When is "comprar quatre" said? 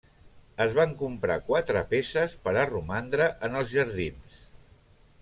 1.01-1.83